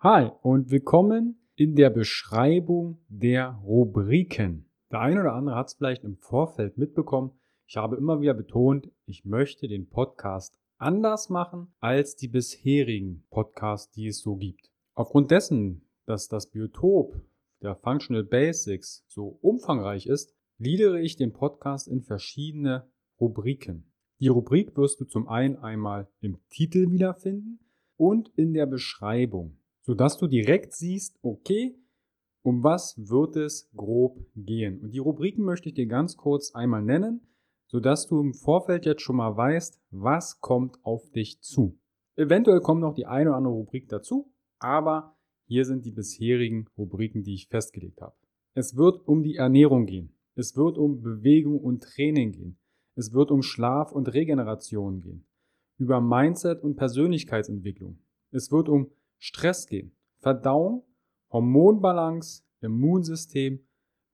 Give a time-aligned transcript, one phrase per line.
[0.00, 4.70] Hi und willkommen in der Beschreibung der Rubriken.
[4.92, 7.32] Der eine oder andere hat es vielleicht im Vorfeld mitbekommen.
[7.66, 13.90] Ich habe immer wieder betont, ich möchte den Podcast anders machen als die bisherigen Podcasts,
[13.90, 14.70] die es so gibt.
[14.94, 17.20] Aufgrund dessen, dass das Biotop
[17.60, 22.88] der Functional Basics so umfangreich ist, gliedere ich den Podcast in verschiedene
[23.20, 23.90] Rubriken.
[24.20, 27.58] Die Rubrik wirst du zum einen einmal im Titel wiederfinden
[27.96, 29.58] und in der Beschreibung
[29.88, 31.74] sodass du direkt siehst, okay,
[32.42, 34.82] um was wird es grob gehen.
[34.82, 37.26] Und die Rubriken möchte ich dir ganz kurz einmal nennen,
[37.68, 41.78] sodass du im Vorfeld jetzt schon mal weißt, was kommt auf dich zu.
[42.16, 47.22] Eventuell kommt noch die eine oder andere Rubrik dazu, aber hier sind die bisherigen Rubriken,
[47.22, 48.14] die ich festgelegt habe.
[48.52, 50.18] Es wird um die Ernährung gehen.
[50.34, 52.58] Es wird um Bewegung und Training gehen.
[52.94, 55.26] Es wird um Schlaf und Regeneration gehen.
[55.78, 58.00] Über Mindset und Persönlichkeitsentwicklung.
[58.30, 60.84] Es wird um Stress gehen, Verdauung,
[61.30, 63.60] Hormonbalance, Immunsystem,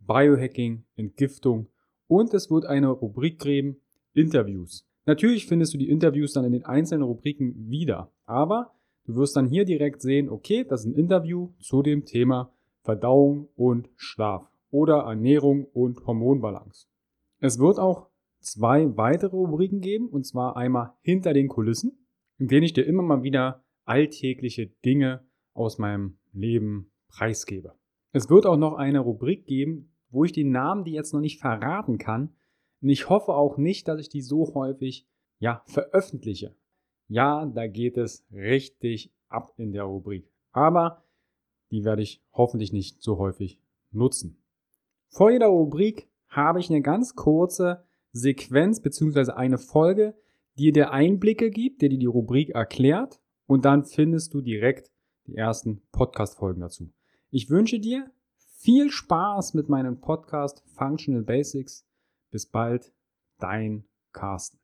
[0.00, 1.68] Biohacking, Entgiftung
[2.06, 3.76] und es wird eine Rubrik geben,
[4.14, 4.86] Interviews.
[5.06, 9.46] Natürlich findest du die Interviews dann in den einzelnen Rubriken wieder, aber du wirst dann
[9.46, 14.98] hier direkt sehen, okay, das ist ein Interview zu dem Thema Verdauung und Schlaf oder
[15.00, 16.86] Ernährung und Hormonbalance.
[17.38, 18.08] Es wird auch
[18.40, 22.06] zwei weitere Rubriken geben, und zwar einmal hinter den Kulissen,
[22.38, 27.74] in denen ich dir immer mal wieder alltägliche Dinge aus meinem Leben preisgebe.
[28.12, 31.40] Es wird auch noch eine Rubrik geben, wo ich die Namen, die jetzt noch nicht
[31.40, 32.34] verraten kann,
[32.82, 35.06] und ich hoffe auch nicht, dass ich die so häufig,
[35.38, 36.56] ja, veröffentliche.
[37.06, 40.28] Ja, da geht es richtig ab in der Rubrik.
[40.50, 41.04] Aber
[41.70, 43.60] die werde ich hoffentlich nicht so häufig
[43.92, 44.42] nutzen.
[45.08, 49.32] Vor jeder Rubrik habe ich eine ganz kurze Sequenz bzw.
[49.32, 50.14] eine Folge,
[50.58, 53.21] die dir Einblicke gibt, die dir die Rubrik erklärt
[53.52, 54.90] und dann findest du direkt
[55.26, 56.90] die ersten Podcast-Folgen dazu.
[57.30, 58.10] Ich wünsche dir
[58.56, 61.86] viel Spaß mit meinem Podcast Functional Basics.
[62.30, 62.94] Bis bald,
[63.38, 63.84] dein
[64.14, 64.58] Carsten.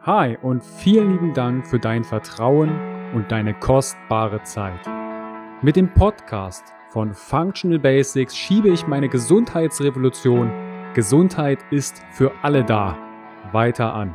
[0.00, 2.70] Hi und vielen lieben Dank für dein Vertrauen
[3.14, 4.86] und deine kostbare Zeit.
[5.62, 10.50] Mit dem Podcast von Functional Basics schiebe ich meine Gesundheitsrevolution
[10.94, 12.96] Gesundheit ist für alle da
[13.52, 14.14] weiter an.